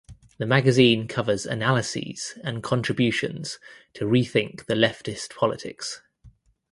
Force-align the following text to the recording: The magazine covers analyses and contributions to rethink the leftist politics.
The 0.39 0.47
magazine 0.47 1.07
covers 1.07 1.45
analyses 1.45 2.33
and 2.43 2.63
contributions 2.63 3.59
to 3.93 4.05
rethink 4.05 4.65
the 4.65 4.73
leftist 4.73 5.35
politics. 5.35 6.01